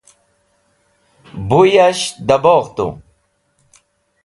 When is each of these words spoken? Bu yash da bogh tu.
Bu 1.51 1.59
yash 1.75 2.03
da 2.27 2.35
bogh 2.43 2.69
tu. 2.75 2.87